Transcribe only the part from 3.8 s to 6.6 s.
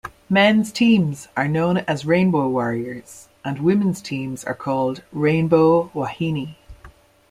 teams are called Rainbow Wahine.